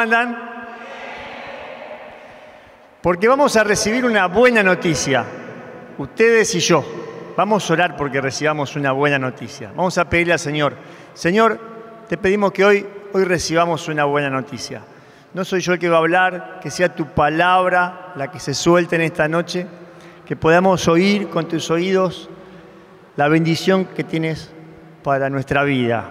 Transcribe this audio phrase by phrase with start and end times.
[0.00, 0.34] ¿Cómo andan?
[3.02, 5.26] Porque vamos a recibir una buena noticia,
[5.98, 6.82] ustedes y yo.
[7.36, 9.72] Vamos a orar porque recibamos una buena noticia.
[9.76, 10.74] Vamos a pedirle al Señor,
[11.12, 11.60] Señor,
[12.08, 14.80] te pedimos que hoy, hoy recibamos una buena noticia.
[15.34, 18.54] No soy yo el que va a hablar, que sea tu palabra la que se
[18.54, 19.66] suelte en esta noche,
[20.24, 22.30] que podamos oír con tus oídos
[23.16, 24.50] la bendición que tienes
[25.02, 26.08] para nuestra vida.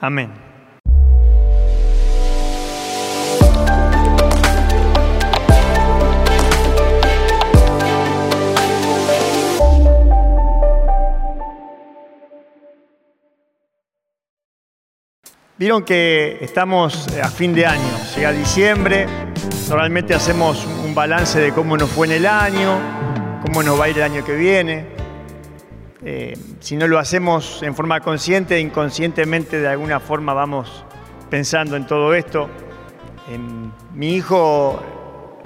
[0.00, 0.41] Amén.
[15.62, 19.06] Vieron que estamos a fin de año, llega diciembre,
[19.68, 22.80] normalmente hacemos un balance de cómo nos fue en el año,
[23.42, 24.86] cómo nos va a ir el año que viene.
[26.04, 30.84] Eh, si no lo hacemos en forma consciente, inconscientemente de alguna forma vamos
[31.30, 32.50] pensando en todo esto.
[33.94, 34.82] mi hijo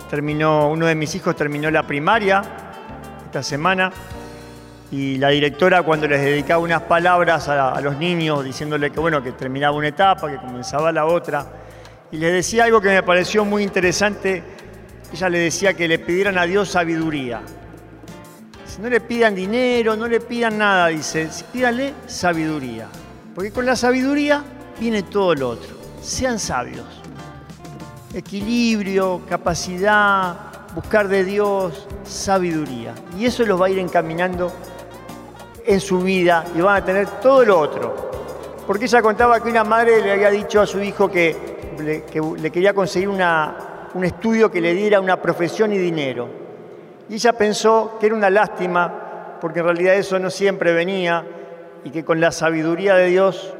[0.08, 2.42] terminó, uno de mis hijos terminó la primaria
[3.26, 3.92] esta semana
[4.90, 9.32] y la directora cuando les dedicaba unas palabras a, los niños diciéndole que bueno que
[9.32, 11.46] terminaba una etapa, que comenzaba la otra,
[12.12, 14.42] y les decía algo que me pareció muy interesante,
[15.12, 17.40] ella le decía que le pidieran a Dios sabiduría.
[18.64, 22.86] Si no le pidan dinero, no le pidan nada, dice, pídanle sabiduría,
[23.34, 24.44] porque con la sabiduría
[24.78, 25.76] viene todo lo otro.
[26.00, 26.84] Sean sabios.
[28.14, 30.36] Equilibrio, capacidad,
[30.74, 32.94] buscar de Dios, sabiduría.
[33.18, 34.52] Y eso los va a ir encaminando
[35.66, 38.10] en su vida y van a tener todo lo otro.
[38.66, 42.74] Porque ella contaba que una madre le había dicho a su hijo que le, quería
[42.74, 46.28] conseguir un estudio que le diera una profesión y dinero.
[47.08, 51.24] Y ella pensó que era una lástima, porque en realidad eso no siempre venía
[51.84, 53.54] y que con la sabiduría de Dios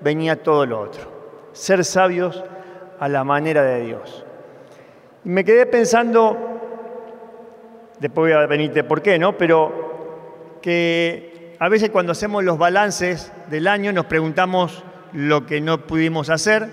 [0.00, 1.02] venía todo lo otro.
[1.52, 2.44] Ser sabios
[3.00, 4.24] a la manera de Dios.
[5.24, 6.36] Y me quedé pensando,
[7.98, 9.36] después voy a venirte por qué, ¿no?
[9.36, 15.86] Pero que a veces cuando hacemos los balances del año nos preguntamos lo que no
[15.86, 16.68] pudimos hacer,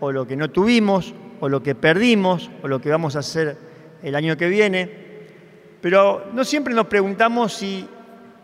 [0.00, 3.56] o lo que no tuvimos, o lo que perdimos, o lo que vamos a hacer
[4.02, 4.90] el año que viene.
[5.80, 7.88] Pero no siempre nos preguntamos si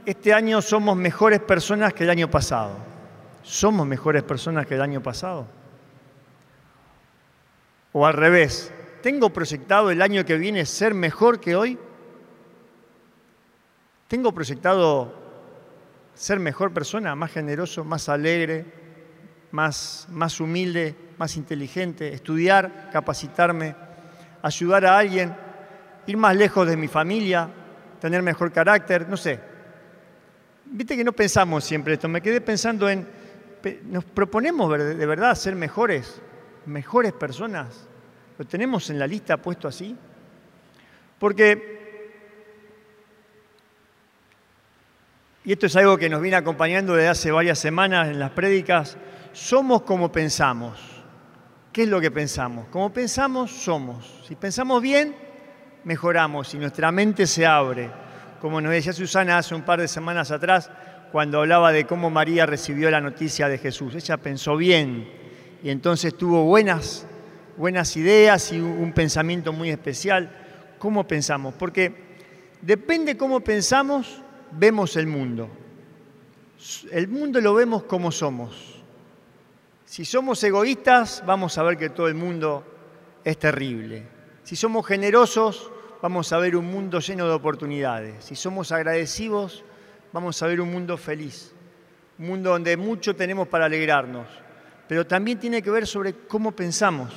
[0.06, 2.76] este año somos mejores personas que el año pasado.
[3.42, 5.46] ¿Somos mejores personas que el año pasado?
[7.92, 8.72] O al revés,
[9.02, 11.78] ¿tengo proyectado el año que viene ser mejor que hoy?
[14.06, 15.21] ¿Tengo proyectado
[16.22, 18.64] ser mejor persona, más generoso, más alegre,
[19.50, 23.74] más, más humilde, más inteligente, estudiar, capacitarme,
[24.40, 25.34] ayudar a alguien,
[26.06, 27.48] ir más lejos de mi familia,
[28.00, 29.40] tener mejor carácter, no sé.
[30.66, 33.04] Viste que no pensamos siempre esto, me quedé pensando en,
[33.86, 36.22] ¿nos proponemos de verdad ser mejores,
[36.66, 37.88] mejores personas?
[38.38, 39.96] ¿Lo tenemos en la lista puesto así?
[41.18, 41.81] Porque
[45.44, 48.96] y esto es algo que nos viene acompañando desde hace varias semanas en las prédicas,
[49.32, 50.78] somos como pensamos.
[51.72, 52.68] ¿Qué es lo que pensamos?
[52.68, 54.22] Como pensamos, somos.
[54.28, 55.16] Si pensamos bien,
[55.84, 56.48] mejoramos.
[56.48, 57.90] Si nuestra mente se abre,
[58.40, 60.70] como nos decía Susana hace un par de semanas atrás,
[61.10, 63.94] cuando hablaba de cómo María recibió la noticia de Jesús.
[63.94, 65.08] Ella pensó bien
[65.62, 67.06] y entonces tuvo buenas,
[67.56, 70.30] buenas ideas y un pensamiento muy especial.
[70.78, 71.54] ¿Cómo pensamos?
[71.58, 71.94] Porque
[72.60, 74.21] depende cómo pensamos,
[74.58, 75.48] vemos el mundo.
[76.90, 78.80] El mundo lo vemos como somos.
[79.84, 82.64] Si somos egoístas, vamos a ver que todo el mundo
[83.24, 84.06] es terrible.
[84.42, 85.70] Si somos generosos,
[86.00, 88.24] vamos a ver un mundo lleno de oportunidades.
[88.24, 89.64] Si somos agradecidos,
[90.12, 91.52] vamos a ver un mundo feliz.
[92.18, 94.28] Un mundo donde mucho tenemos para alegrarnos.
[94.88, 97.12] Pero también tiene que ver sobre cómo pensamos.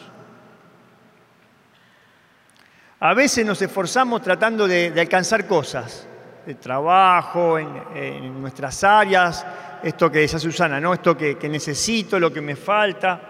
[2.99, 6.07] A veces nos esforzamos tratando de, de alcanzar cosas
[6.45, 9.45] de trabajo, en, nuestras áreas,
[9.81, 10.93] esto que decía Susana, ¿no?
[10.93, 13.21] esto que, que necesito, lo que me falta.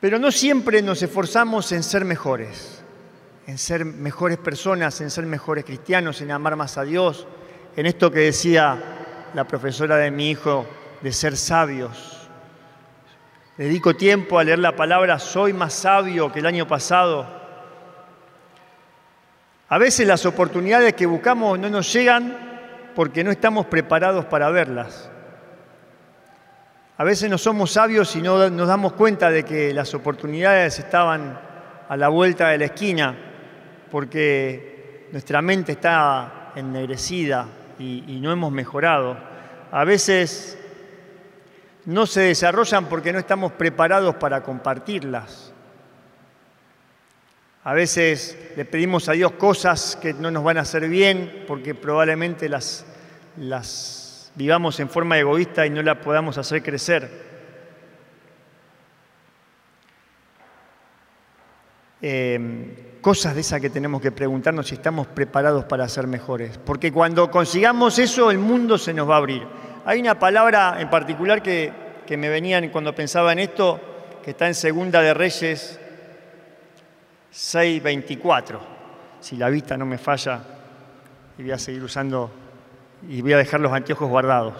[0.00, 2.84] Pero no siempre nos esforzamos en ser mejores,
[3.46, 7.26] en ser mejores personas, en ser mejores cristianos, en amar más a Dios,
[7.76, 8.78] en esto que decía
[9.32, 10.66] la profesora de mi hijo,
[11.00, 12.28] de ser sabios.
[13.56, 17.43] Dedico tiempo a leer la palabra, soy más sabio que el año pasado
[19.74, 25.10] a veces las oportunidades que buscamos no nos llegan porque no estamos preparados para verlas.
[26.96, 31.40] A veces no somos sabios y no nos damos cuenta de que las oportunidades estaban
[31.88, 33.16] a la vuelta de la esquina
[33.90, 39.16] porque nuestra mente está ennegrecida y, y no hemos mejorado.
[39.72, 40.56] A veces
[41.84, 45.52] no se desarrollan porque no estamos preparados para compartirlas.
[47.66, 51.74] A veces le pedimos a Dios cosas que no nos van a hacer bien porque
[51.74, 52.84] probablemente las,
[54.34, 57.32] vivamos en forma egoísta y no la podamos hacer crecer.
[62.02, 66.58] Eh, cosas de esas que tenemos que preguntarnos si estamos preparados para ser mejores.
[66.58, 69.42] Porque cuando consigamos eso, el mundo se nos va a abrir.
[69.86, 71.72] Hay una palabra en particular que,
[72.06, 73.80] que me venían cuando pensaba en esto,
[74.22, 75.80] que está en Segunda de Reyes
[77.34, 78.58] 6.24.
[79.18, 80.40] Si la vista no me falla,
[81.36, 82.30] y voy a seguir usando
[83.08, 84.54] y voy a dejar los anteojos guardados.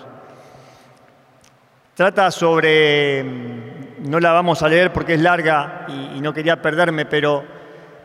[1.95, 7.07] Trata sobre, mm, no la vamos a leer porque es larga y, no quería perderme,
[7.07, 7.45] pero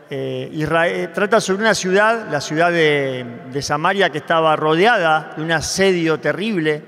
[0.08, 5.50] eh, Israel, trata sobre una ciudad, la ciudad de, Samaria, que estaba rodeada de un
[5.50, 6.82] asedio terrible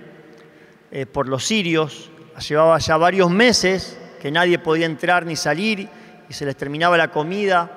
[0.93, 2.11] eh, por los sirios.
[2.49, 5.89] Llevaba ya varios meses que nadie podía entrar ni salir
[6.33, 7.71] y se les terminaba la comida.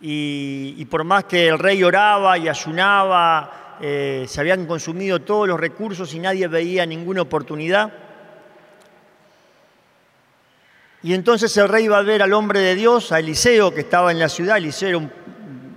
[0.00, 5.58] Y, por más que el rey oraba y ayunaba, eh, se habían consumido todos los
[5.58, 7.92] recursos y nadie veía ninguna oportunidad.
[11.02, 14.12] Y entonces el rey va a ver al hombre de Dios, a Eliseo, que estaba
[14.12, 14.58] en la ciudad.
[14.58, 15.10] Eliseo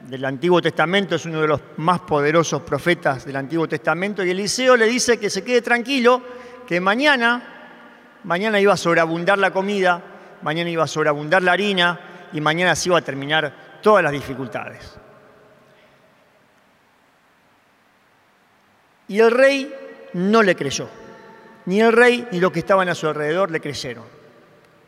[0.08, 4.24] del Antiguo Testamento, es uno de los más poderosos profetas del Antiguo Testamento.
[4.24, 6.22] Y Eliseo le dice que se quede tranquilo,
[6.68, 7.58] que mañana
[8.28, 10.02] mañana iba a sobreabundar la comida,
[10.42, 12.00] mañana iba a sobreabundar la harina
[12.34, 14.98] y mañana se iba a terminar todas las dificultades.
[19.08, 19.74] Y el rey
[20.14, 20.90] no le creyó.
[21.66, 24.04] Ni el rey ni los que estaban a su alrededor le creyeron.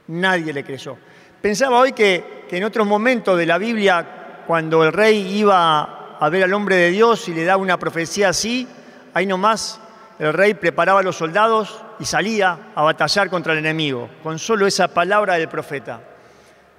[0.07, 0.97] Nadie le creyó.
[1.41, 6.29] Pensaba hoy que, que en otros momentos de la Biblia, cuando el rey iba a
[6.29, 8.67] ver al hombre de Dios y le daba una profecía así,
[9.13, 9.79] ahí nomás
[10.19, 14.67] el rey preparaba a los soldados y salía a batallar contra el enemigo, con solo
[14.67, 16.01] esa palabra del profeta.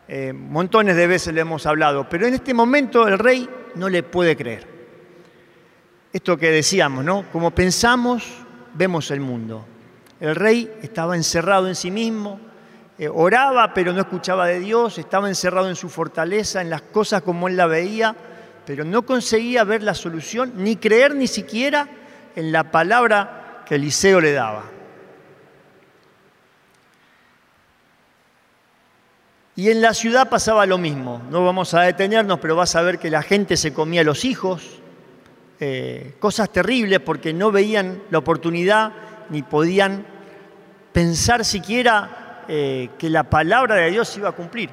[0.06, 4.02] Eh, montones de veces le hemos hablado, pero en este momento el rey no le
[4.02, 4.66] puede creer.
[6.12, 7.24] Esto que decíamos, ¿no?
[7.32, 8.24] Como pensamos,
[8.74, 9.64] vemos el mundo.
[10.20, 12.38] El rey estaba encerrado en sí mismo,
[12.98, 17.22] eh, oraba pero no escuchaba de Dios, estaba encerrado en su fortaleza, en las cosas
[17.22, 18.14] como él la veía,
[18.66, 21.88] pero no conseguía ver la solución, ni creer ni siquiera
[22.36, 24.64] en la palabra que Eliseo le daba.
[29.56, 31.22] Y en la ciudad pasaba lo mismo.
[31.30, 34.80] No vamos a detenernos, pero vas a ver que la gente se comía los hijos,
[35.58, 38.92] eh, cosas terribles porque no veían la oportunidad
[39.28, 40.06] ni podían
[40.92, 44.70] pensar siquiera eh, que la palabra de Dios iba a cumplir.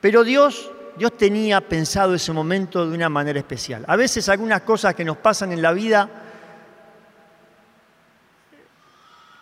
[0.00, 3.84] Pero Dios Dios tenía pensado ese momento de una manera especial.
[3.86, 6.08] A veces algunas cosas que nos pasan en la vida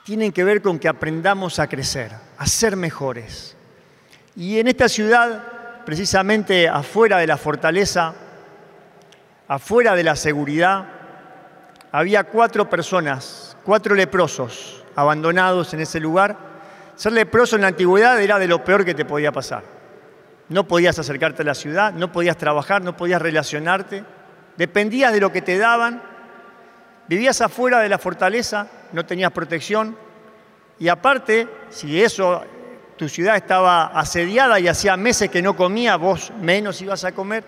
[0.04, 3.56] tienen que ver con que aprendamos a crecer, a ser mejores.
[4.36, 5.42] Y en esta ciudad,
[5.86, 8.14] precisamente afuera de la fortaleza,
[9.48, 10.86] afuera de la seguridad,
[11.90, 16.36] había cuatro personas, cuatro leprosos abandonados en ese lugar.
[16.96, 19.64] Ser leproso en la antigüedad era de lo peor que te podía pasar.
[20.48, 24.04] No podías acercarte a la ciudad, no podías trabajar, no podías relacionarte,
[24.56, 26.02] dependías de lo que te daban,
[27.08, 29.96] vivías afuera de la fortaleza, no tenías protección.
[30.78, 32.44] Y aparte, si eso,
[32.96, 37.44] tu ciudad estaba asediada y hacía meses que no comía, vos menos ibas a comer.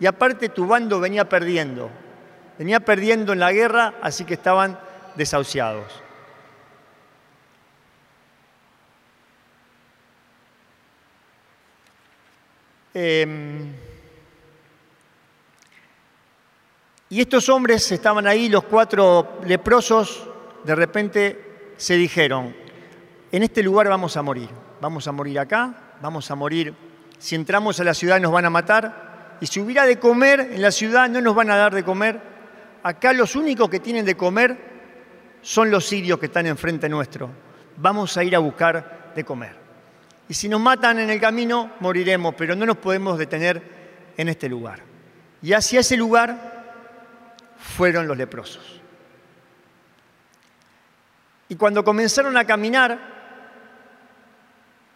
[0.00, 1.90] Y aparte tu bando venía perdiendo,
[2.58, 4.78] venía perdiendo en la guerra, así que estaban
[5.14, 6.02] desahuciados.
[12.92, 13.72] Em,
[17.08, 20.28] y estos hombres estaban ahí, los cuatro leprosos,
[20.64, 22.54] de repente se dijeron,
[23.32, 24.48] en este lugar vamos a morir,
[24.80, 26.74] vamos a morir acá, vamos a morir,
[27.18, 30.62] si entramos a la ciudad nos van a matar, y si hubiera de comer en
[30.62, 32.20] la ciudad no nos van a dar de comer,
[32.82, 34.56] acá los únicos que tienen de comer
[35.42, 37.30] son los sirios que están enfrente nuestro,
[37.76, 39.59] vamos a ir a buscar de comer.
[40.30, 43.60] Y si nos matan en el camino, moriremos, pero no nos podemos detener
[44.16, 44.80] en este lugar.
[45.42, 46.72] Y hacia ese lugar
[47.58, 48.80] fueron los leprosos.
[51.48, 53.00] Y cuando comenzaron a caminar,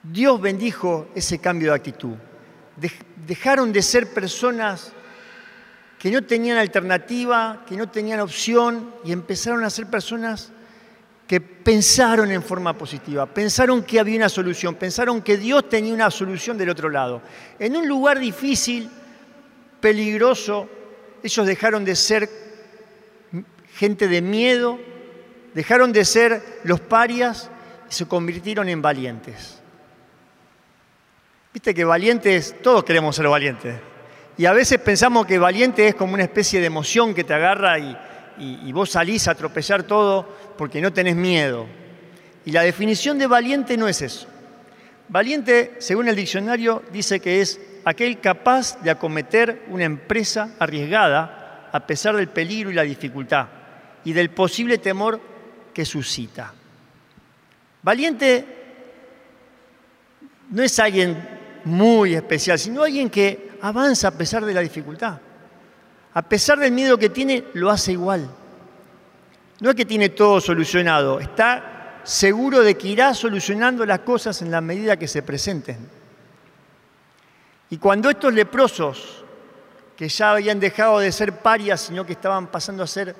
[0.05, 2.15] Dios bendijo ese cambio de actitud.
[3.27, 4.93] Dejaron de ser personas
[5.99, 10.53] que no tenían alternativa, que no tenían opción, y empezaron a ser personas
[11.27, 16.11] que pensaron en forma positiva, pensaron que había una solución, pensaron que Dios tenía una
[16.11, 17.23] solución del otro lado.
[17.59, 18.91] En un lugar difícil,
[19.81, 20.69] peligroso,
[21.23, 22.29] ellos dejaron de ser
[23.75, 24.79] gente de miedo
[25.55, 27.49] dejaron de ser los parias
[27.89, 29.61] y se convirtieron en valientes.
[31.53, 33.77] Viste que valientes, todos queremos ser valientes.
[34.37, 37.79] Y a veces pensamos que valiente es como una especie de emoción que te agarra
[37.79, 37.97] y,
[38.39, 41.67] y vos salís a tropezar todo porque no tenés miedo.
[42.45, 44.27] Y la definición de valiente no es eso.
[45.09, 51.87] Valiente, según el diccionario, dice que es aquel capaz de acometer una empresa arriesgada a
[51.87, 53.49] pesar del peligro y la dificultad
[54.05, 55.21] y del posible temor
[55.73, 56.53] que suscita.
[57.83, 58.45] Valiente
[60.51, 61.17] no es alguien
[61.65, 65.19] muy especial, sino alguien que avanza a pesar de la dificultad.
[66.15, 68.31] A pesar del miedo que tiene, lo hace igual.
[69.61, 74.51] No es que tiene todo solucionado, está seguro de que irá solucionando las cosas en
[74.51, 75.89] la medida que se presenten.
[77.71, 79.25] Y cuando estos leprosos,
[79.97, 83.17] que ya habían dejado de ser parias, sino que estaban pasando a ser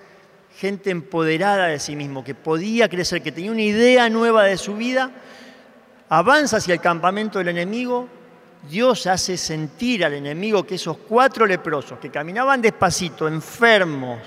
[0.57, 4.77] gente empoderada de sí mismo, que podía crecer, que tenía una idea nueva de su
[4.77, 5.11] vida,
[6.09, 8.09] avanza hacia el campamento del enemigo,
[8.69, 14.21] Dios hace sentir al enemigo que esos cuatro leprosos que caminaban despacito, enfermos,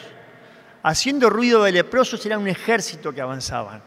[0.84, 3.82] haciendo ruido de leprosos, era un ejército que avanzaban.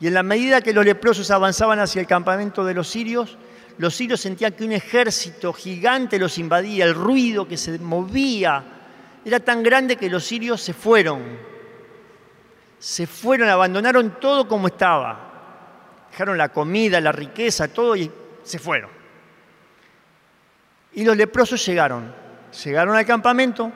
[0.00, 3.38] Y en la medida que los leprosos avanzaban hacia el campamento de los sirios,
[3.78, 8.64] los sirios sentían que un ejército gigante los invadía, el ruido que se movía
[9.24, 11.22] era tan grande que los sirios se fueron.
[12.78, 16.06] Se fueron, abandonaron todo como estaba.
[16.10, 18.10] Dejaron la comida, la riqueza, todo y
[18.42, 18.95] se fueron.
[20.96, 22.12] Y los leprosos llegaron.
[22.64, 23.70] Llegaron al campamento,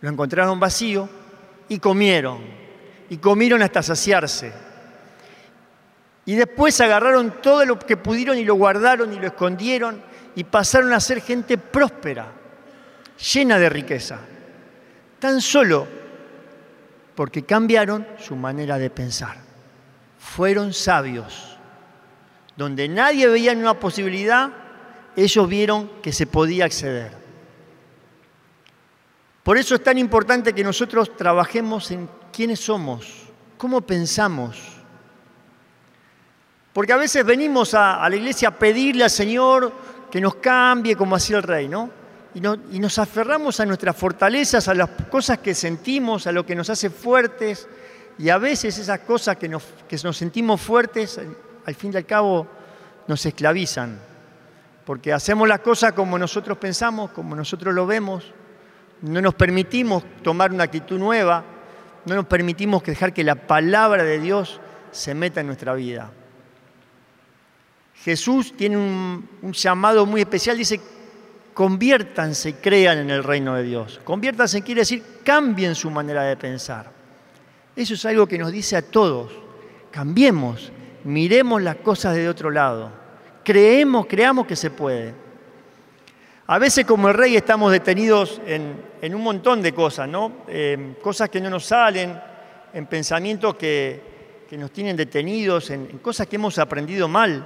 [0.00, 1.08] lo encontraron vacío
[1.68, 2.38] y comieron.
[3.08, 4.52] Y comieron hasta saciarse.
[6.26, 10.02] Y después agarraron todo lo que pudieron y lo guardaron y lo escondieron
[10.36, 12.28] y pasaron a ser gente próspera,
[13.32, 14.18] llena de riqueza.
[15.18, 15.88] Tan solo
[17.14, 19.38] porque cambiaron su manera de pensar.
[20.18, 21.56] Fueron sabios.
[22.56, 24.50] Donde nadie veía una posibilidad,
[25.16, 27.12] ellos vieron que se podía acceder.
[29.42, 33.06] Por eso es tan importante que nosotros trabajemos en quiénes somos,
[33.56, 34.80] cómo pensamos
[36.72, 39.72] porque a veces venimos a, la iglesia a pedirle al Señor
[40.10, 41.90] que nos cambie como hacía el rey, ¿no?
[42.34, 46.70] Y, nos aferramos a nuestras fortalezas, a las cosas que sentimos, a lo que nos
[46.70, 47.68] hace fuertes.
[48.18, 51.20] Y a veces esas cosas que nos, que nos sentimos fuertes,
[51.66, 52.46] al fin y al cabo,
[53.08, 53.98] nos esclavizan.
[54.84, 58.32] Porque hacemos las cosas como nosotros pensamos, como nosotros lo vemos.
[59.02, 61.44] No nos permitimos tomar una actitud nueva.
[62.06, 64.60] No nos permitimos dejar que la palabra de Dios
[64.90, 66.10] se meta en nuestra vida.
[68.02, 70.80] Jesús tiene un, llamado muy especial, dice,
[71.52, 74.00] conviértanse crean en el reino de Dios.
[74.04, 76.90] Conviértanse quiere decir cambien su manera de pensar.
[77.76, 79.32] Eso es algo que nos dice a todos.
[79.90, 80.72] Cambiemos,
[81.04, 82.99] miremos las cosas de otro lado.
[83.50, 85.12] Creemos, creamos que se puede.
[86.46, 90.44] A veces como el rey estamos detenidos en, un montón de cosas, ¿no?
[90.46, 92.16] Eh, cosas que no nos salen,
[92.72, 97.44] en pensamientos que, nos tienen detenidos, en cosas que hemos aprendido mal.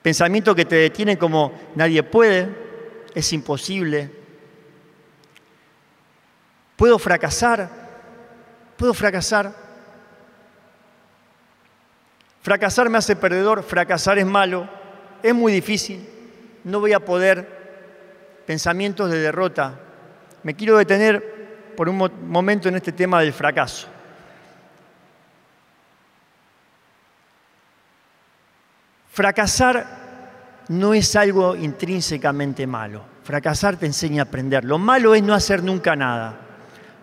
[0.00, 2.48] Pensamientos que te detienen como nadie puede,
[3.14, 4.10] es imposible.
[6.76, 7.68] Puedo fracasar,
[8.78, 9.69] puedo fracasar.
[12.42, 14.68] Fracasar me hace perdedor, fracasar es malo,
[15.22, 16.08] es muy difícil,
[16.64, 17.60] no voy a poder.
[18.46, 19.78] Pensamientos de derrota.
[20.42, 23.86] Me quiero detener por un momento en este tema del fracaso.
[29.12, 29.86] Fracasar
[30.68, 33.04] no es algo intrínsecamente malo.
[33.22, 34.64] Fracasar te enseña a aprender.
[34.64, 36.40] Lo malo es no hacer nunca nada.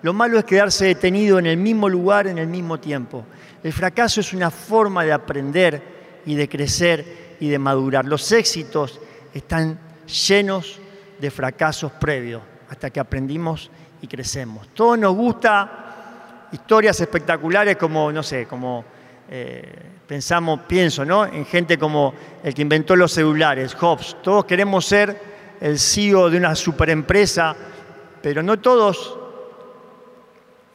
[0.01, 3.25] Lo malo es quedarse detenido en el mismo lugar en el mismo tiempo.
[3.63, 5.81] El fracaso es una forma de aprender
[6.25, 8.05] y de crecer y de madurar.
[8.05, 8.99] Los éxitos
[9.33, 9.79] están
[10.27, 10.79] llenos
[11.19, 13.69] de fracasos previos hasta que aprendimos
[14.01, 14.67] y crecemos.
[14.73, 18.85] Todos nos gusta historias espectaculares como, no sé, como
[19.29, 19.73] eh,
[20.07, 21.25] pensamos, pienso, ¿no?
[21.25, 24.17] En gente como el que inventó los celulares, Hobbes.
[24.21, 25.19] Todos queremos ser
[25.59, 27.55] el CEO de una superempresa,
[28.21, 29.19] pero no todos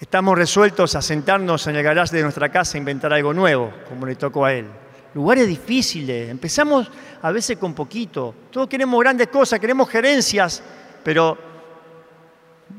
[0.03, 4.05] estamos resueltos a sentarnos en el garaje de nuestra casa a inventar algo nuevo, como
[4.05, 4.67] le tocó a él.
[5.15, 6.91] Lugares difíciles, empezamos
[7.23, 8.35] a veces con poquito.
[8.51, 10.61] Todos queremos grandes cosas, queremos gerencias,
[11.05, 11.39] pero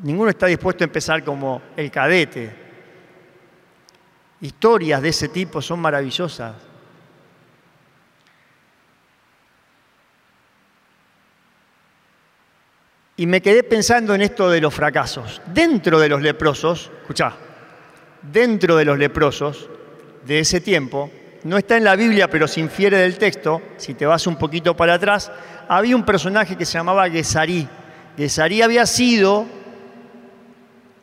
[0.01, 2.63] ninguno está dispuesto a empezar como el cadete,
[4.41, 6.53] Historias de ese tipo son maravillosas.
[13.15, 15.41] Y me quedé pensando en esto de los fracasos.
[15.53, 17.33] Dentro de los leprosos, escuchá,
[18.21, 19.69] dentro de los leprosos
[20.25, 21.11] de ese tiempo,
[21.43, 24.75] no está en la Biblia, pero se infiere del texto, si te vas un poquito
[24.75, 25.31] para atrás,
[25.67, 27.67] había un personaje que se llamaba Gesarí.
[28.17, 29.45] Gesarí había sido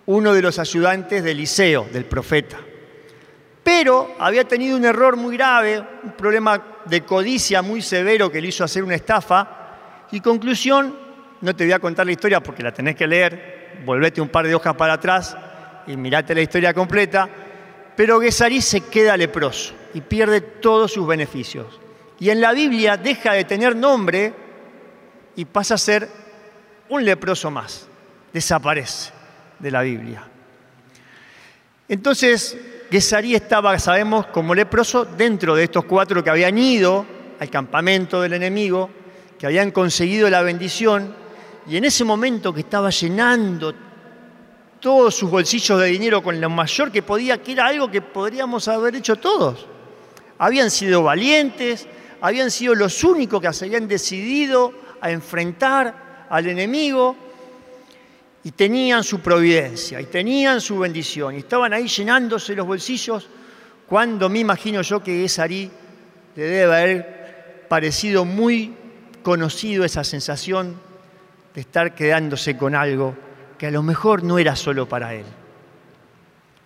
[0.07, 2.59] uno de los ayudantes de Eliseo, del profeta.
[3.63, 8.49] Pero había tenido un error muy grave, un problema de codicia muy severo que le
[8.49, 10.07] hizo hacer una estafa.
[10.11, 10.97] Y conclusión,
[11.41, 14.47] no te voy a contar la historia porque la tenés que leer, volvete un par
[14.47, 15.37] de hojas para atrás
[15.87, 17.29] y mirate la historia completa.
[17.97, 21.81] Pero Gesarí se queda leproso y pierde todos sus beneficios.
[22.19, 24.33] Y en la Biblia deja de tener nombre
[25.37, 26.09] y pasa a ser
[26.89, 27.89] un leproso más.
[28.33, 29.13] Desaparece
[29.59, 30.23] de la Biblia.
[31.89, 32.57] Entonces,
[32.91, 37.05] Gesarí estaba, sabemos, como leproso dentro de estos cuatro que habían ido
[37.41, 38.91] al campamento del enemigo,
[39.39, 41.15] que habían conseguido la bendición,
[41.71, 43.73] y en ese momento que estaba llenando
[44.81, 48.67] todos sus bolsillos de dinero con lo mayor que podía, que era algo que podríamos
[48.67, 49.67] haber hecho todos.
[50.39, 51.87] Habían sido valientes,
[52.21, 57.15] habían sido los únicos que se habían decidido a enfrentar al enemigo
[58.43, 63.29] y tenían su providencia y tenían su bendición y estaban ahí llenándose los bolsillos
[63.87, 65.71] cuando me imagino yo que Esarí
[66.35, 68.75] le debe haber parecido muy
[69.23, 70.90] conocido esa sensación
[71.55, 73.15] de estar quedándose con algo
[73.59, 75.25] que a lo mejor no era solo para él.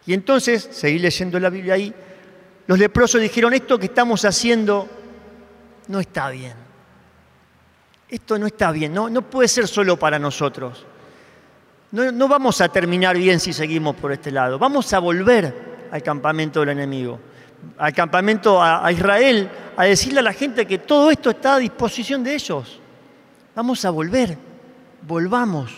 [0.07, 1.93] Y entonces, seguí leyendo la Biblia ahí,
[2.67, 4.89] los leprosos dijeron, esto que estamos haciendo
[5.89, 6.55] no está bien.
[8.09, 10.87] Esto no está bien, no, no puede ser solo para nosotros.
[11.91, 14.59] No, vamos a terminar bien si seguimos por este lado.
[14.59, 17.21] Vamos a volver al campamento del enemigo,
[17.79, 22.25] al campamento a Israel, a decirle a la gente que todo esto está a disposición
[22.25, 22.81] de ellos.
[23.55, 24.37] Vamos a volver,
[25.07, 25.73] volvamos.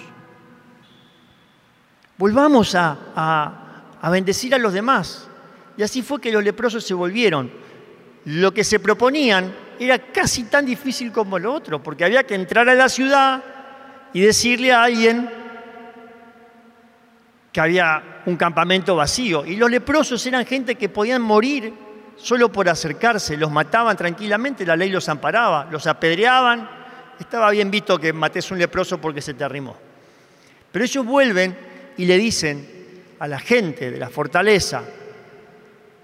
[2.17, 5.29] Volvamos a, bendecir a los demás.
[5.77, 7.51] Y así fue que los leprosos se volvieron.
[8.25, 12.69] Lo que se proponían era casi tan difícil como lo otro, porque había que entrar
[12.69, 13.43] a la ciudad
[14.13, 15.29] y decirle a alguien
[17.53, 19.45] que había un campamento vacío.
[19.45, 21.75] Y los leprosos eran gente que podían morir
[22.17, 26.76] solo por acercarse, los mataban tranquilamente, la ley los amparaba, los apedreaban.
[27.19, 29.77] Estaba bien visto que mates un leproso porque se te arrimó.
[30.71, 31.57] Pero ellos vuelven
[31.97, 32.67] y le dicen
[33.19, 34.83] a la gente de la fortaleza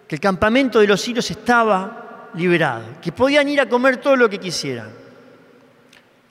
[0.09, 4.29] que el campamento de los sirios estaba liberado, que podían ir a comer todo lo
[4.31, 4.91] que quisieran.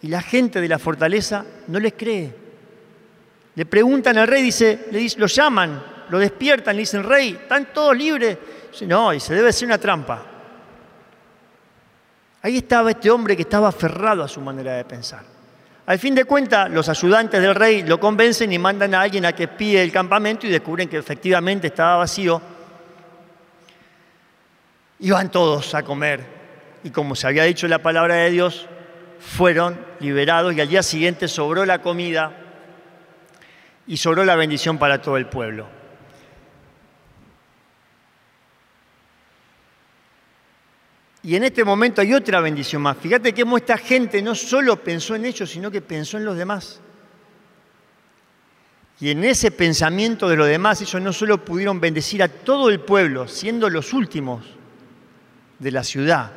[0.01, 2.33] Y la gente de la fortaleza no les cree.
[3.53, 7.71] Le preguntan al rey, dice, le dice, lo llaman, lo despiertan, le dicen, rey, ¿están
[7.71, 8.37] todos libres?
[8.71, 10.30] Dice, no, y se debe ser una trampa.
[12.43, 15.23] Ahí estaba este hombre que estaba aferrado a su manera de pensar.
[15.85, 19.33] Al fin de cuentas, los ayudantes del rey lo convencen y mandan a alguien a
[19.33, 22.41] que espíe el campamento y descubren que efectivamente estaba vacío.
[24.99, 26.23] Y van todos a comer.
[26.83, 28.67] Y como se había dicho la palabra de Dios,
[29.19, 32.31] fueron liberados y al día siguiente sobró la comida
[33.85, 35.80] y sobró la bendición para todo el pueblo.
[41.23, 42.97] Y en este momento hay otra bendición más.
[42.97, 46.79] Fíjate cómo esta gente no solo pensó en ellos, sino que pensó en los demás.
[48.99, 52.79] Y en ese pensamiento de los demás, ellos no solo pudieron bendecir a todo el
[52.79, 54.45] pueblo, siendo los últimos
[55.59, 56.31] de la ciudad,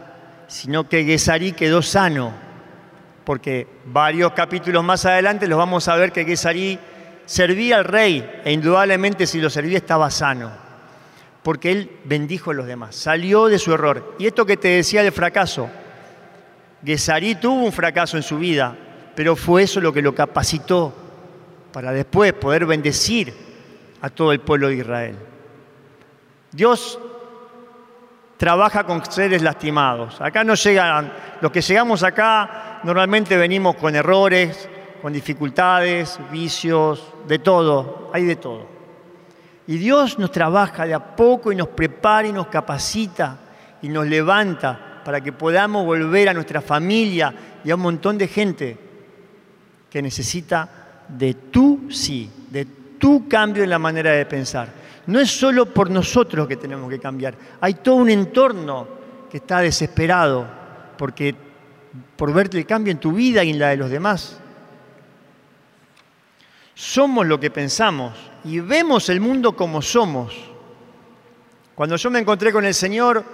[0.48, 2.32] sino que Gesarí quedó sano,
[3.24, 6.78] porque varios capítulos más adelante los vamos a ver que Gesarí
[7.26, 10.63] servía al rey e indudablemente si lo servía estaba sano
[11.44, 14.16] porque él bendijo a los demás, salió de su error.
[14.18, 15.68] Y esto que te decía del fracaso,
[16.82, 18.74] Gesarí tuvo un fracaso en su vida,
[19.14, 20.92] pero fue eso lo que lo capacitó
[21.70, 23.34] para después poder bendecir
[24.00, 25.16] a todo el pueblo de Israel.
[26.50, 26.98] Dios
[28.38, 30.20] trabaja con seres lastimados.
[30.22, 34.66] Acá no llegan, los que llegamos acá normalmente venimos con errores,
[35.02, 38.73] con dificultades, vicios, de todo, hay de todo.
[39.66, 43.38] Y Dios nos trabaja de a poco y nos prepara y nos capacita
[43.80, 48.28] y nos levanta para que podamos volver a nuestra familia y a un montón de
[48.28, 48.78] gente
[49.90, 50.68] que necesita
[51.08, 52.66] de tu sí, de
[52.98, 54.68] tu cambio en la manera de pensar.
[55.06, 58.88] No es solo por nosotros que tenemos que cambiar, hay todo un entorno
[59.30, 60.46] que está desesperado
[60.96, 61.34] porque,
[62.16, 64.38] por verte el cambio en tu vida y en la de los demás.
[66.74, 70.34] Somos lo que pensamos y vemos el mundo como somos.
[71.74, 73.24] Cuando yo me encontré con el Señor,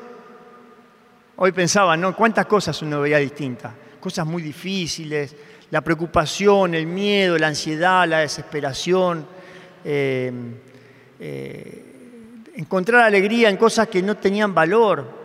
[1.36, 2.14] hoy pensaba, ¿no?
[2.14, 3.72] ¿Cuántas cosas uno veía distintas?
[4.00, 5.34] Cosas muy difíciles,
[5.70, 9.26] la preocupación, el miedo, la ansiedad, la desesperación,
[9.84, 10.32] eh,
[11.18, 11.84] eh,
[12.54, 15.20] encontrar alegría en cosas que no tenían valor.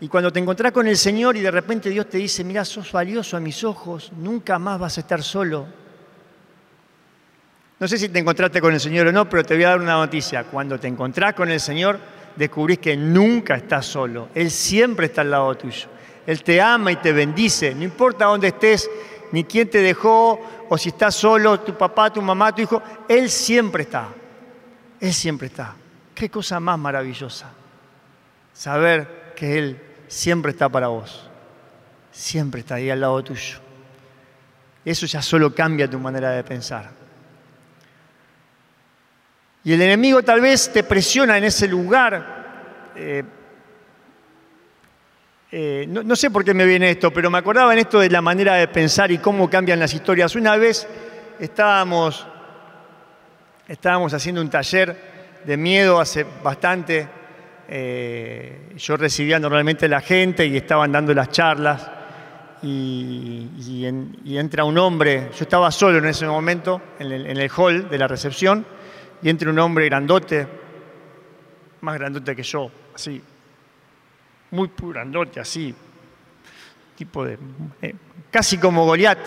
[0.00, 2.90] Y cuando te encontrás con el Señor y de repente Dios te dice, mira, sos
[2.90, 5.83] valioso a mis ojos, nunca más vas a estar solo.
[7.84, 9.78] No sé si te encontraste con el Señor o no, pero te voy a dar
[9.78, 10.44] una noticia.
[10.44, 11.98] Cuando te encontrás con el Señor,
[12.34, 14.30] descubrís que nunca estás solo.
[14.34, 15.88] Él siempre está al lado tuyo.
[16.26, 17.74] Él te ama y te bendice.
[17.74, 18.90] No importa dónde estés,
[19.32, 22.82] ni quién te dejó, o si estás solo, tu papá, tu mamá, tu hijo.
[23.06, 24.08] Él siempre está.
[24.98, 25.76] Él siempre está.
[26.14, 27.50] Qué cosa más maravillosa.
[28.54, 31.28] Saber que Él siempre está para vos.
[32.10, 33.58] Siempre está ahí al lado tuyo.
[34.86, 37.03] Eso ya solo cambia tu manera de pensar.
[39.64, 42.92] Y el enemigo tal vez te presiona en ese lugar.
[42.94, 43.24] Eh,
[45.50, 48.20] eh, no, sé por qué me viene esto, pero me acordaba en esto de la
[48.20, 50.36] manera de pensar y cómo cambian las historias.
[50.36, 50.86] Una vez
[51.40, 52.26] estábamos,
[53.66, 54.96] estábamos haciendo un taller
[55.46, 57.08] de miedo hace bastante.
[57.66, 61.90] Eh, yo recibía normalmente la gente y estaban dando las charlas.
[62.62, 63.86] Y,
[64.26, 68.66] entra un hombre, yo estaba solo en ese momento, en el hall de la recepción,
[69.24, 70.46] y entra un hombre grandote,
[71.80, 73.22] más grandote que yo, así,
[74.50, 75.74] muy grandote, así,
[76.94, 77.38] tipo de,
[77.80, 77.94] eh,
[78.30, 79.18] casi como Goliat,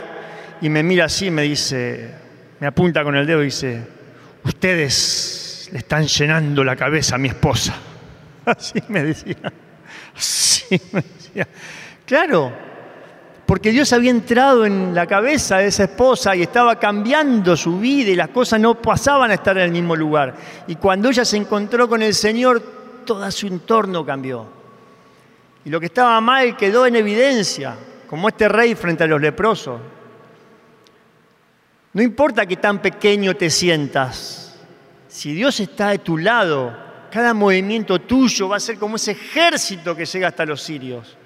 [0.62, 2.14] y me mira así y me dice,
[2.60, 3.88] me apunta con el dedo y dice,
[4.44, 7.76] ustedes le están llenando la cabeza a mi esposa.
[8.46, 9.52] Así me decía,
[10.16, 11.46] así me decía.
[12.06, 12.54] Claro,
[13.48, 18.12] porque Dios había entrado en la cabeza de esa esposa y estaba cambiando su vida
[18.12, 20.36] y las cosas no pasaban a estar en el mismo lugar.
[20.68, 22.62] Y cuando ella se encontró con el Señor,
[23.06, 24.46] todo su entorno cambió.
[25.64, 27.78] Y lo que estaba mal quedó en evidencia,
[28.10, 29.80] como este rey frente a los leprosos.
[31.94, 34.60] No importa que tan pequeño te sientas,
[35.08, 36.76] si Dios está de tu lado,
[37.10, 41.18] cada movimiento tuyo va a ser como ese ejército que llega hasta los sirios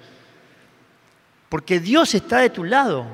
[1.52, 3.04] porque Dios está de tu lado.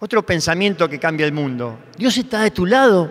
[0.00, 1.78] Otro pensamiento que cambia el mundo.
[1.98, 3.10] Dios está de tu lado.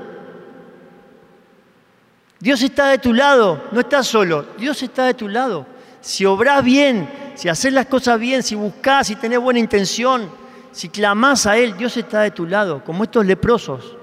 [2.40, 5.68] Dios está de tu lado, no estás solo, Dios está de tu lado.
[6.00, 10.28] Si obras bien, si haces las cosas bien, si buscas, si tenés buena intención,
[10.72, 13.96] si clamás a Él, Dios está de tu lado, como estos leprosos,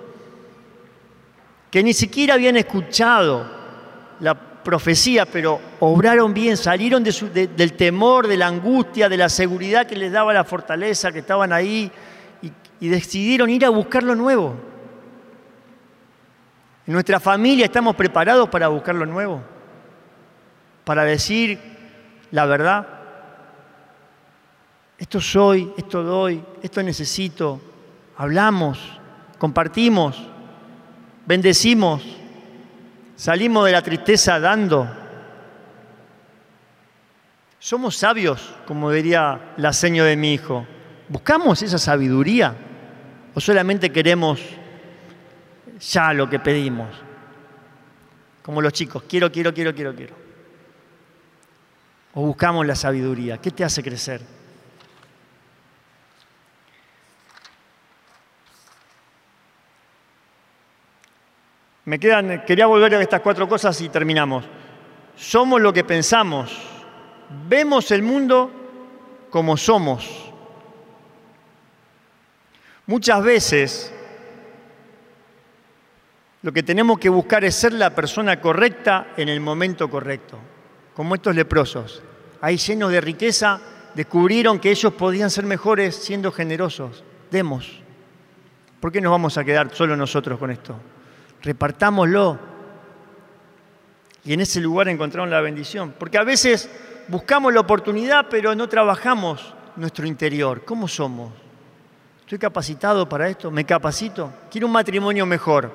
[1.69, 3.45] que ni siquiera habían escuchado
[4.21, 9.97] la profecía, pero obraron bien, salieron del temor, de la angustia, de la seguridad que
[9.97, 11.91] les daba la fortaleza, que estaban ahí,
[12.43, 14.55] y, y decidieron ir a buscar lo nuevo.
[16.87, 19.43] En nuestra familia estamos preparados para buscar lo nuevo,
[20.85, 21.59] para decir
[22.31, 22.89] la verdad.
[24.99, 27.61] Esto soy, esto doy, esto necesito.
[28.17, 28.79] Hablamos,
[29.39, 30.21] compartimos,
[31.25, 32.18] bendecimos.
[33.19, 34.89] Salimos de la tristeza dando.
[37.59, 40.65] Somos sabios, como diría la seño de mi hijo.
[41.09, 42.55] ¿Buscamos esa sabiduría?
[43.35, 44.41] ¿O solamente queremos
[45.81, 46.91] ya lo que pedimos?
[48.41, 50.15] Como los chicos, quiero, quiero, quiero, quiero, quiero.
[52.15, 53.39] ¿O buscamos la sabiduría?
[53.39, 54.38] ¿Qué te hace crecer?
[61.89, 64.45] Me quedan, quería volver a estas cuatro cosas y terminamos.
[65.17, 66.55] Somos lo que pensamos.
[67.49, 68.51] Vemos el mundo
[69.31, 70.31] como somos.
[72.85, 73.95] Muchas veces
[76.43, 80.37] lo que tenemos que buscar es ser la persona correcta en el momento correcto,
[80.93, 82.03] como estos leprosos.
[82.43, 83.63] Ahí llenos de riqueza,
[83.95, 87.03] descubrieron que ellos podían ser mejores siendo generosos.
[87.31, 87.81] Demos.
[88.79, 90.79] ¿Por qué nos vamos a quedar solo nosotros con esto?
[91.43, 92.39] Repartámoslo.
[94.25, 95.95] Y en ese lugar encontraron la bendición.
[95.99, 96.69] Porque a veces
[97.09, 100.65] buscamos la oportunidad, pero no trabajamos nuestro interior.
[100.65, 101.33] ¿Cómo somos?
[102.21, 103.51] ¿Estoy capacitado para esto?
[103.51, 104.31] ¿Me capacito?
[104.51, 105.73] ¿Quiero un matrimonio mejor?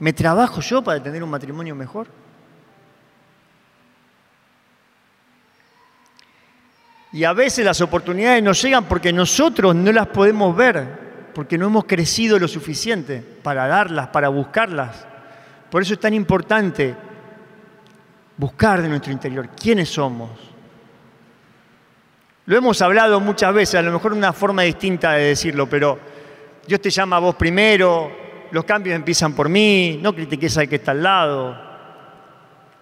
[0.00, 2.08] ¿Me trabajo yo para tener un matrimonio mejor?
[7.12, 11.05] Y a veces las oportunidades nos llegan porque nosotros no las podemos ver
[11.36, 15.06] porque no hemos crecido lo suficiente para darlas, para buscarlas.
[15.70, 16.94] Por eso es tan importante
[18.38, 20.30] buscar de nuestro interior quiénes somos.
[22.46, 25.98] Lo hemos hablado muchas veces, a lo mejor una forma distinta de decirlo, pero
[26.66, 28.10] Dios te llama a vos primero,
[28.50, 31.60] los cambios empiezan por mí, no critiques al que está al lado.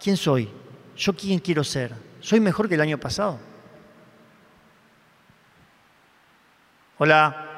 [0.01, 0.49] ¿Quién soy?
[0.97, 1.93] ¿Yo quién quiero ser?
[2.21, 3.37] ¿Soy mejor que el año pasado?
[6.99, 7.51] Hola.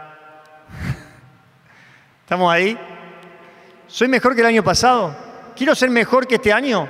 [2.26, 2.76] ¿Estamos ahí?
[3.86, 5.14] ¿Soy mejor que el año pasado?
[5.54, 6.88] quiero ser mejor que este año.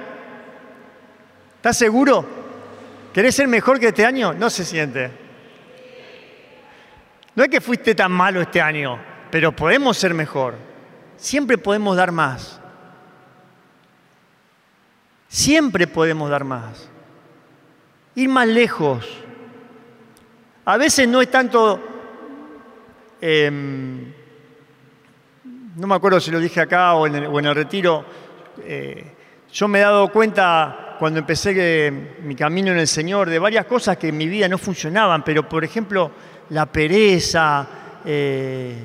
[1.57, 2.27] ¿Estás seguro?
[3.13, 4.33] ¿Querés ser mejor que este año?
[4.33, 5.11] No se siente.
[7.35, 8.99] No es que fuiste tan malo este año,
[9.31, 10.55] pero podemos ser mejor.
[11.19, 12.59] Siempre podemos dar más.
[15.29, 16.89] Siempre podemos dar más.
[18.15, 19.07] Ir más lejos.
[20.65, 21.79] A veces no es tanto,
[23.21, 24.16] em,
[25.77, 28.05] no me acuerdo si lo dije acá o en el, retiro,
[28.65, 29.05] eh,
[29.53, 33.99] yo me he dado cuenta cuando empecé mi camino en el Señor de varias cosas
[33.99, 36.11] que en mi vida no funcionaban, pero por ejemplo
[36.51, 37.67] la pereza,
[38.05, 38.79] eh,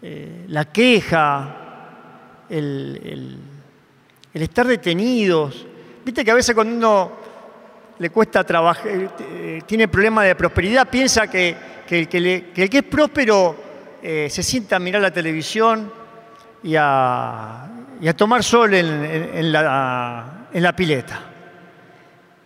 [0.00, 3.38] eh, la queja, el,
[4.32, 5.66] estar detenidos.
[6.04, 7.12] Viste que a veces cuando uno
[7.98, 11.56] le cuesta trabajar, eh, tiene problemas de prosperidad, piensa que,
[11.90, 13.66] el, que, es próspero
[14.02, 15.90] se sienta a mirar la televisión
[16.62, 17.68] y a,
[18.16, 21.20] tomar sol en, la, en la pileta.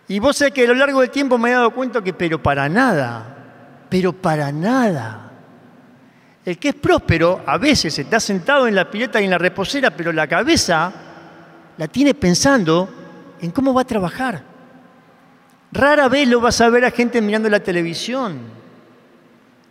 [0.07, 2.41] Y vos sabés que a lo largo del tiempo me he dado cuenta que, pero
[2.41, 5.31] para nada, pero para nada.
[6.43, 9.91] El que es próspero a veces está sentado en la pileta y en la reposera,
[9.91, 10.91] pero la cabeza
[11.77, 12.89] la tiene pensando
[13.39, 14.43] en cómo va a trabajar.
[15.71, 18.39] Rara vez lo vas a ver a gente mirando la televisión.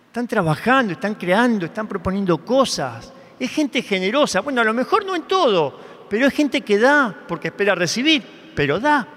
[0.07, 3.13] Están trabajando, están creando, están proponiendo cosas.
[3.41, 4.41] Es gente generosa.
[4.41, 8.23] Bueno, a lo mejor no en todo, pero es gente que da porque espera recibir,
[8.55, 9.09] pero da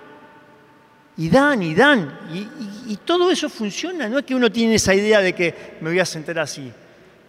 [1.17, 2.19] y dan y dan.
[2.87, 4.07] Y, todo eso funciona.
[4.07, 6.71] No es que uno tiene esa idea de que me voy a sentar así.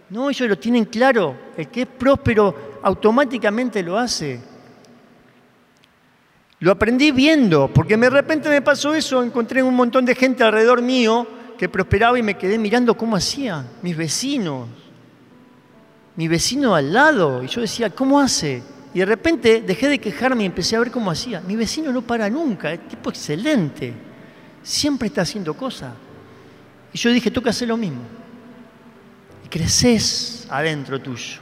[0.09, 1.35] No, ellos lo tienen claro.
[1.57, 4.39] El que es próspero automáticamente lo hace.
[6.59, 10.81] Lo aprendí viendo, porque de repente me pasó eso, encontré un montón de gente alrededor
[10.81, 11.27] mío
[11.57, 14.67] que prosperaba y me quedé mirando cómo hacían, mis vecinos,
[16.15, 17.43] mi vecino al lado.
[17.43, 18.63] Y yo decía, ¿cómo hace?
[18.93, 21.41] Y de repente dejé de quejarme y empecé a ver cómo hacía.
[21.41, 23.93] Mi vecino no para nunca, es tipo excelente.
[24.63, 25.93] Siempre está haciendo cosas.
[26.93, 28.01] Y yo dije, toca hacer lo mismo.
[29.43, 31.39] Y creces adentro tuyo.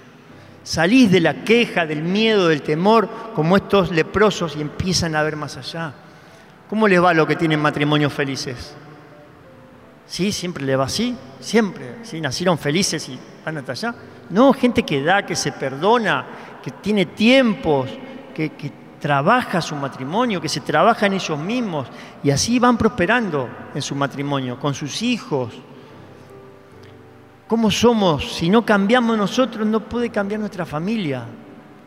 [0.63, 5.35] Salís de la queja, del miedo, del temor, como estos leprosos y empiezan a ver
[5.35, 5.93] más allá.
[6.69, 8.73] ¿Cómo les va a lo que tienen matrimonios felices?
[10.05, 10.31] ¿Sí?
[10.31, 11.15] ¿Siempre les va así?
[11.39, 11.97] Siempre.
[12.03, 12.19] ¿Sí?
[12.21, 13.95] ¿Nacieron felices y van hasta allá?
[14.29, 16.25] No, gente que da, que se perdona,
[16.63, 17.89] que tiene tiempos,
[18.33, 18.51] que,
[18.99, 21.87] trabaja su matrimonio, que se trabaja en ellos mismos
[22.23, 25.53] y así van prosperando en su matrimonio, con sus hijos.
[27.45, 28.33] ¿Cómo somos?
[28.35, 31.25] Si no cambiamos nosotros, no puede cambiar nuestra familia,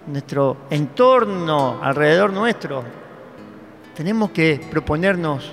[0.07, 2.85] nuestro entorno alrededor nuestro.
[3.95, 5.51] Tenemos que proponernos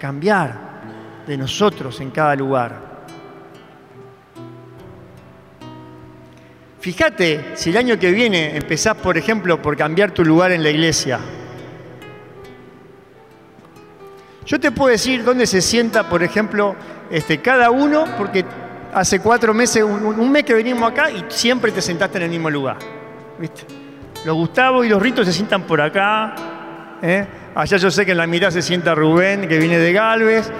[0.00, 0.73] cambiar
[1.26, 2.94] de nosotros en cada lugar.
[6.80, 10.68] Fíjate si el año que viene empezás, por ejemplo, por cambiar tu lugar en la
[10.68, 11.18] iglesia.
[14.44, 16.76] Yo te puedo decir dónde se sienta, por ejemplo,
[17.10, 18.44] este, cada uno, porque
[18.92, 22.50] hace cuatro meses, un, mes que venimos acá y siempre te sentaste en el mismo
[22.50, 22.76] lugar.
[23.38, 23.62] ¿viste?
[24.26, 26.34] Los Gustavo y los Ritos se sientan por acá.
[27.00, 27.26] ¿eh?
[27.54, 30.50] Allá yo sé que en la mitad se sienta Rubén, que viene de Galvez.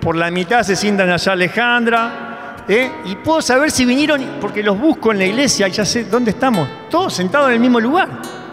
[0.00, 2.30] Por la mitad se sientan allá Alejandra.
[2.68, 2.90] ¿eh?
[3.04, 6.68] y puedo saber si vinieron, porque los busco en la iglesia, ya sé dónde estamos,
[6.88, 8.08] todos sentados en el mismo lugar.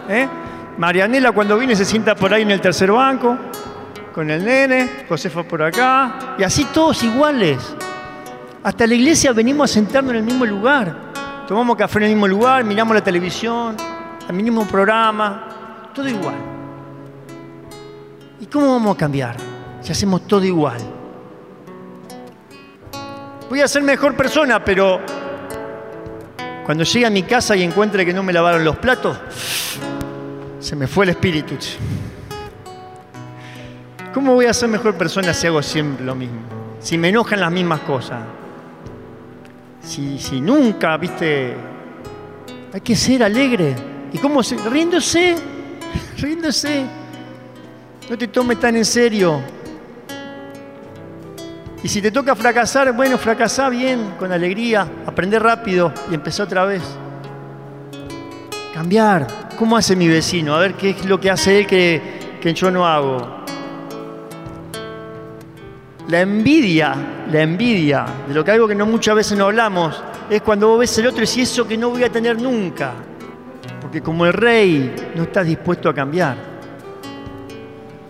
[0.08, 0.28] ¿eh?
[0.76, 3.38] Marianela cuando viene se sienta por ahí en el tercer banco,
[4.12, 7.58] con el nene, Josefa por acá, y así todos iguales.
[8.62, 11.08] Hasta la iglesia venimos a sentarnos en el mismo lugar.
[11.46, 13.76] Tomamos café en el mismo lugar, miramos la televisión,
[14.28, 16.34] el mismo programa, todo igual.
[18.40, 19.36] ¿Y cómo vamos a cambiar
[19.80, 20.97] si hacemos todo igual?
[23.48, 25.00] Voy a ser mejor persona, pero
[26.64, 29.18] cuando llegue a mi casa y encuentre que no me lavaron los platos,
[30.60, 31.54] se me fue el espíritu.
[34.12, 36.40] ¿Cómo voy a ser mejor persona si hago siempre lo mismo?
[36.80, 38.20] Si me enojan las mismas cosas.
[39.82, 41.54] Si, si nunca, viste,
[42.72, 43.74] hay que ser alegre.
[44.12, 44.56] ¿Y cómo se?
[44.56, 45.36] Riéndose,
[46.18, 46.84] riéndose.
[48.10, 49.40] No te tomes tan en serio.
[51.82, 56.64] Y si te toca fracasar, bueno, fracasá bien, con alegría, aprender rápido y empezar otra
[56.64, 56.82] vez.
[58.74, 59.26] Cambiar.
[59.56, 60.54] ¿Cómo hace mi vecino?
[60.54, 63.44] A ver qué es lo que hace él que, que yo no hago.
[66.08, 66.94] La envidia,
[67.30, 70.80] la envidia, de lo que algo que no muchas veces no hablamos, es cuando vos
[70.80, 72.92] ves el otro y decís eso que no voy a tener nunca.
[73.80, 76.57] Porque como el rey no estás dispuesto a cambiar.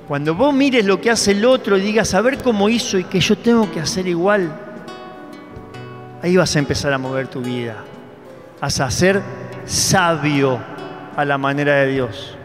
[0.09, 3.05] Cuando vos mires lo que hace el otro y digas, a ver cómo hizo y
[3.05, 4.51] que yo tengo que hacer igual,
[6.23, 7.85] ahí vas a empezar a mover tu vida.
[8.61, 9.23] Vas a ser
[9.67, 10.59] sabio
[11.15, 12.39] a la manera de Dios.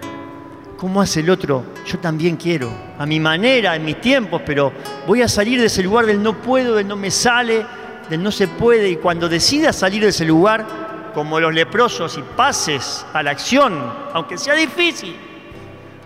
[0.83, 1.63] ¿cómo hace el otro?
[1.85, 4.73] Yo también quiero, a mi manera, en mis tiempos, pero
[5.07, 7.65] voy a salir de ese lugar del no puedo, del no me sale,
[8.09, 8.89] del no se puede.
[8.89, 10.65] Y cuando decidas salir de ese lugar,
[11.13, 15.15] como los leprosos, y pases a la acción, aunque sea difícil,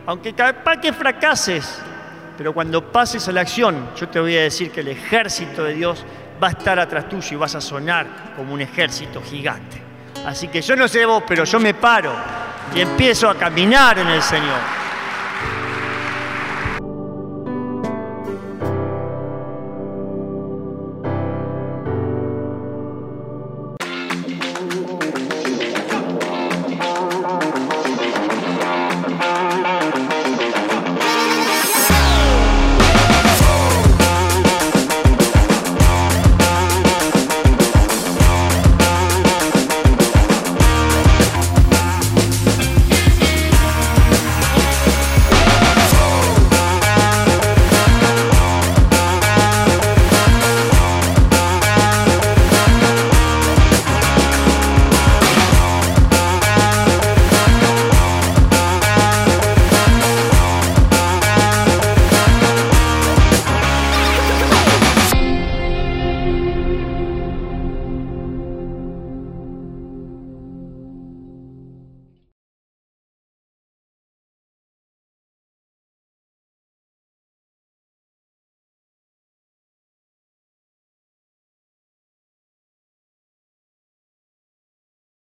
[0.07, 1.79] aunque capaz que fracases,
[2.37, 5.73] pero cuando pases a la acción, yo te voy a decir que el ejército de
[5.73, 6.05] Dios
[6.41, 9.81] va a estar atrás tuyo y vas a sonar como un ejército gigante.
[10.25, 12.13] Así que yo no sé vos, pero yo me paro
[12.73, 14.86] y empiezo a caminar en el Señor.